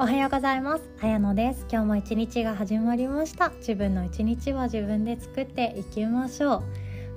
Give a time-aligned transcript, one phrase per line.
[0.00, 0.88] おはようございます。
[0.98, 1.66] はやのです。
[1.68, 3.50] 今日も一日が始まりました。
[3.58, 6.62] 自分の一日は自分で作っていきましょ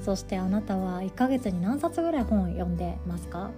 [0.01, 0.03] う。
[0.03, 3.51] そしてあなたは1ヶ月に何冊ぐらい本を読んでますか？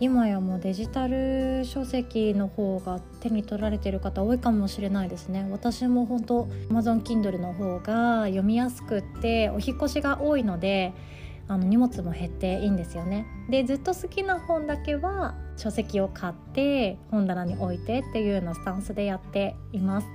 [0.00, 10.92] 今やもうデジタル書籍の方が手に取られている方多いかもしれないですね私も本当 Amazon Kindle の方が読みやすくってお引越しが多いので
[11.48, 20.06] あの荷物も減っていいんですよねでずっと好きな本だけは書籍を買って本棚に置いてっていうようなスタンスでやっています。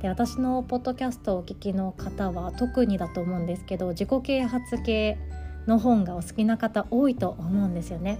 [0.00, 5.18] で私のポッドキャストをお聞きの方は特にだと思うんですけど自己啓発系
[5.66, 8.18] の本がお好きな方多いと思うんですよね。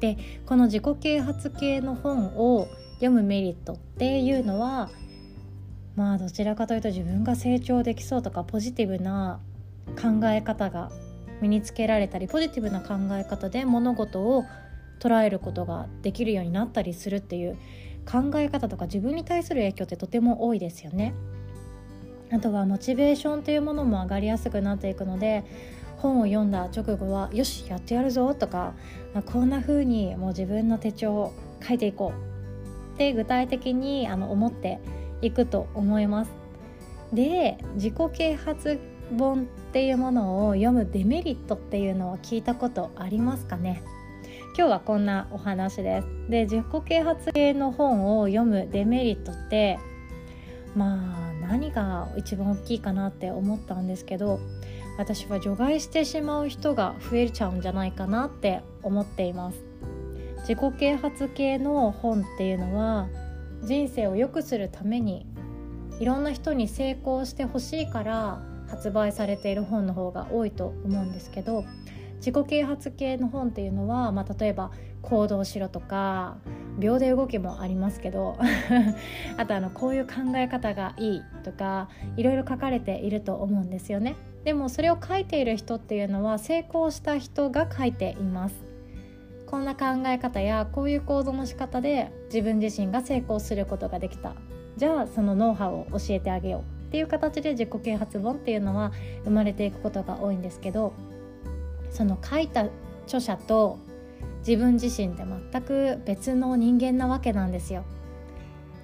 [0.00, 4.90] でこの自己啓発系の本を読むメリットっていうのは
[5.96, 9.40] まあどちらかというと自分が成長できそうとかポジティブな
[10.00, 10.90] 考え方が
[11.40, 14.44] 身につけられたりポジティブな考え方で物事を
[14.98, 17.56] 捉えることができるようになったりするっていう
[18.10, 21.14] 考え方とか自分に対する影響ってとても多いですよね。
[22.30, 25.44] あとはモチベーションというものも上がりやすくなっていくので
[25.96, 28.74] 本を読んだ直後は「よしやってやるぞ」とか
[29.32, 31.32] こんな風にもう自分の手帳を
[31.66, 34.78] 書いていこうって具体的にあの思って
[35.22, 36.32] いくと思います。
[37.12, 38.78] で自己啓発
[39.18, 43.82] 本っていうものを読むデメリットっていうのを聞いたことありますかね？
[44.56, 46.08] 今日はこんなお話です。
[46.28, 49.78] で自己啓発系の本を読むデメリットって
[50.74, 54.40] まあ何が一番大きいかなって思ったんですけど
[54.98, 59.64] 私は除外してしまう人が増えちゃうんじゃないかなって思っています。
[60.40, 63.08] 自己啓発系の本っていうのは
[63.62, 65.26] 人生を良くするために
[66.00, 71.64] いろんな人に成功してほしいから発売されている本の方が多いと思うんですけど
[72.18, 74.70] 自己啓発系の本っていうのは、まあ、例えば
[75.02, 76.36] 行動しろとか
[76.78, 78.36] 秒で動きもありますけど
[79.36, 84.16] あとあのこういう考え方がいいとかいろいろ書かれていると思うんですよね。
[84.44, 88.54] でもそれを書いている人っていうのは成功した人が書いています。
[89.46, 94.34] こんな考え方やこういう行動の仕方で自分自身が成功することができた。
[94.76, 96.78] じゃあそのノウハウを教えてあげよう。
[96.88, 98.92] っていう形で自己啓発本っていうのは
[99.24, 100.94] 生まれていくことが多いんですけど
[101.90, 102.66] その書いた
[103.04, 103.78] 著者と
[104.46, 107.84] 自分自身って全く別の人間なわけなんですよ。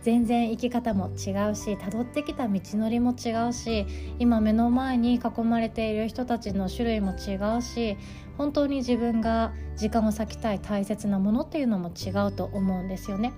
[0.03, 3.87] 全然生き方も違うし辿ってきた道のりも違うし
[4.19, 7.97] 今目の前に囲まれている人たちの種類も違うし
[8.37, 13.33] 本当に自分が時間を割きたい大切なものっていうのも違うと思うんですよね。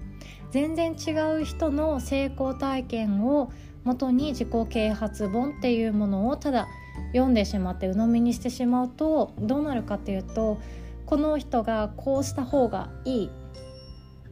[0.51, 3.53] 全然違う人の成功体験を
[3.87, 6.67] 元に自己啓発本っていうものをただ
[7.13, 10.59] 読んでしまって鵜呑みにしてしまうとどうなるかっていうと
[11.07, 13.31] この人がこうした方がいい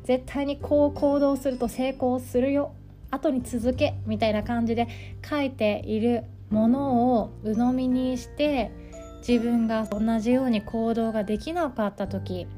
[0.03, 2.75] 絶対にこう行動すると成功するよ
[3.13, 4.89] 後に続けみたいな感じで
[5.25, 8.73] 書いているものを鵜呑みにして
[9.27, 12.49] 自分が同じように行動ができなかった時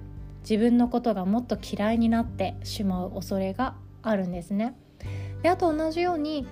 [0.40, 4.76] 自分のことがもっと嫌いになってしまう恐れがあるんですね。
[5.42, 6.46] であと同じように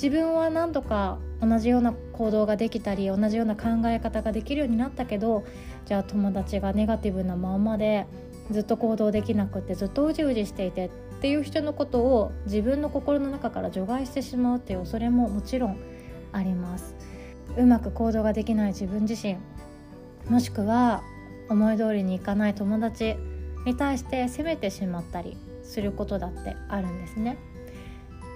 [0.00, 5.44] 自分は何度か同じような行動ができたり同じような考え方ができるようになったけど
[5.86, 8.06] じゃあ友達がネガティブなままで
[8.52, 15.78] ずっと行動できなくてずっとうじうじしていてっていう人のことを自分の心の中から除外してしまうっていう恐れももちろん
[16.30, 16.94] あります。
[17.56, 19.36] うまく行動ができない自分自身
[20.28, 21.02] もしくは
[21.48, 23.16] 思い通りにいかない友達
[23.64, 27.36] に対して責めてしまったりすることだってあるんですね。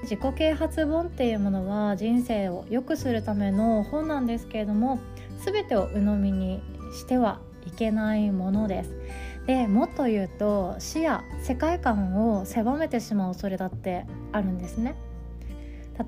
[0.03, 4.99] 自己啓発本っていうものは人生を良くするための本なんですけれども
[5.45, 6.61] 全てを鵜呑みに
[6.93, 8.91] してはいけないものです。
[9.47, 14.95] でもっと言うと視野世界観を狭めてしまう恐れだってあるんですね。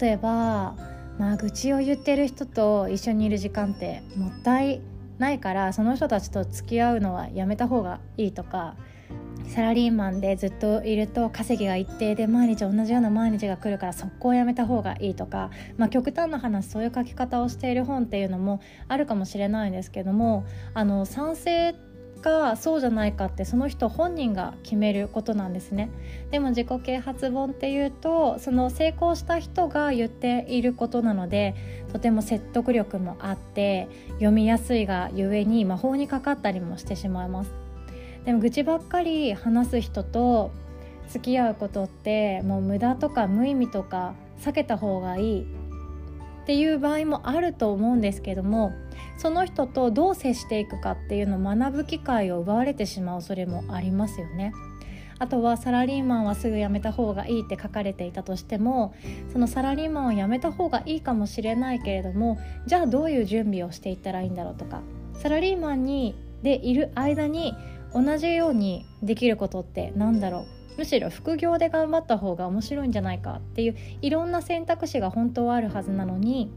[0.00, 0.76] 例えば、
[1.18, 4.80] まあ、愚痴を言ってる人と一緒にいる時間ってもったい
[5.18, 8.76] ないからその人たちと付き合うのはやめた方がいいとか
[9.48, 21.74] サラリーマンでずっといると稼ぎが一定で毎日同じような毎日が来るから速攻やめた方がいいとか、まあ、極端な話そういう書き方をしている本っていうのもあるかもしれないんですけどもあの賛成
[22.24, 25.90] かそうじゃないかってその人本人が決めることなんですね。
[26.30, 31.54] でも自己啓発本っていうとその成功した人が言っていることなので
[31.92, 37.63] とても説得力もあって読みやすいがゆえに魔法にかかったりもしてしまいます。
[38.24, 40.50] でも愚痴ばっかり話す人と
[41.08, 48.72] 付き合うことってもう無駄とか無意味とか避けた方がいいっていう場合もあると思うんですけども
[49.16, 54.52] その人とどう接していくかっていうのを学ぶ機会を奪われてしまう恐れもありますよね。
[55.18, 58.94] あとはサラリーマンはすぐ辞めた方がいいって書かれていたとしても
[59.32, 62.36] そのサラリーマンを辞めた方がいいかもしれないけれども
[62.66, 64.82] じゃあどういう準備をしていったらいいんだろうとか
[65.14, 67.54] サラリーマンにでいる間に
[67.94, 70.46] 同じようにできることって何だろ
[70.76, 70.78] う？
[70.78, 76.50] むしろ副業で頑張った方が面白いんじゃないかっていういろんな選択肢が本当はあるはずなのに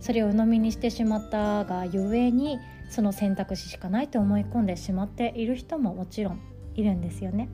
[0.00, 2.58] それを鵜呑みにしてしまったがゆえに
[2.90, 6.40] その選択肢しかないと思い込んでしまっている人ももちろん
[6.74, 7.48] いるんですよね。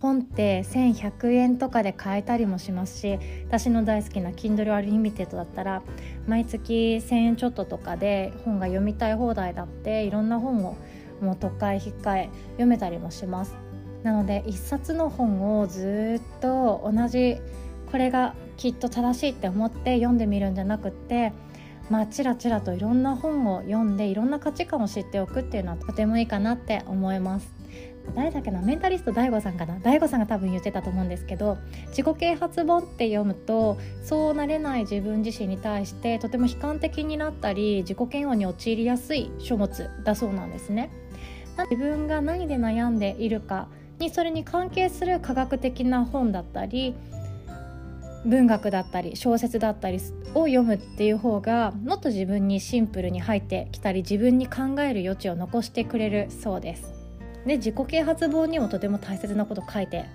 [0.00, 5.82] 本って1100円とかで買えたりもしますし私の大好きな Kindle Unlimited だったら
[6.26, 10.76] 毎月1000円ちょっととかで本が読みたい放題だっていろんな本を
[11.20, 13.54] もう特会引っ換え読めたりもします。
[14.02, 17.38] なので一冊の本をずっと同じ
[17.90, 21.32] これがきっと正しいって思って読んでみるんじゃなくって
[21.90, 27.48] まあちらちらといろんな本を読んでいろんな価値観を知っておくっていうのはとてもいいかなって思います。
[28.14, 28.62] 誰だっけな？
[28.62, 31.58] メンタリスト DAIGO さんかな？DAIGO さんが多分言ってたと思うんですけど
[31.88, 40.90] 自己啓発本って読むとそうなれない自分自身に対してとても悲観的になったり自己嫌悪に陥りやすい書物だそうなんですね。
[41.64, 43.68] 自分が何で悩んでいるか
[43.98, 46.94] にそれに関係する科学的な本だったり
[48.26, 49.98] 文学だったり小説だったり
[50.34, 56.92] を読むっていう方がもっと自分にシンプルに入ってきたり自分に考える余地を残してくれるそうです。
[57.46, 60.06] で自己啓発本にもとても大切なこと書いて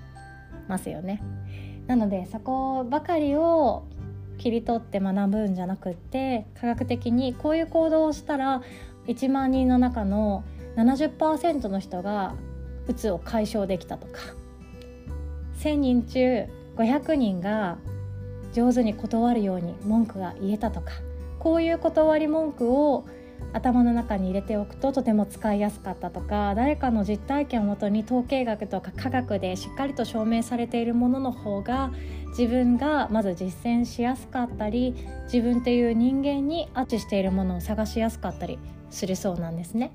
[0.67, 1.23] ますよね。
[1.87, 3.83] なのでそこばかりを
[4.37, 8.61] 切り取って学ぶんじゃなくって科学的にこういう行動をしたら
[9.07, 10.43] 1万人の中の
[10.75, 12.35] 70%の人が
[12.87, 14.19] うつを解消できたとか。
[15.59, 16.45] 1,000人中
[16.75, 17.77] 500人が
[18.53, 20.91] 上手に断るように文句が言えたとか。
[21.39, 23.05] こういう断り文句を
[23.53, 26.55] 頭の中に入れておくととても使いやすかったとか。
[26.55, 31.91] 誰かの実体験をもとに統計学とか科学でしっかりと証明されているものの方が
[32.29, 34.95] 自分がまず実践しやすかったり
[35.25, 38.57] 自分という人間にアッチしているものを探しやすかったり。
[38.91, 39.91] するそうなんですね。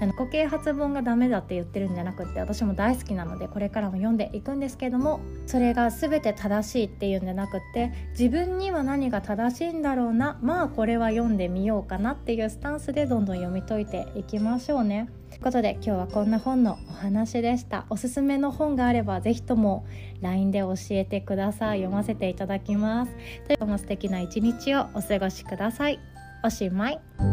[0.00, 15.08] あの固形発本がダメだって言ってるんじゃなくって私も大好きなのでこれからも読んでいくんですけどもそれが全て正しいっていうんじゃなくって自分には何が正しいんだろうなまあこれは読んでみようかなっていうスタンスでどんどん読み解いていきましょうね。
[15.30, 17.86] ということで今日はこんな本のお話でした。
[17.88, 19.86] おすすめの本があれば是非とも
[20.20, 21.78] LINE で教えてください。
[21.78, 23.12] 読ませていただきます。
[23.46, 26.00] というも素敵な一日をお過ごしください。
[26.44, 27.31] おしまい。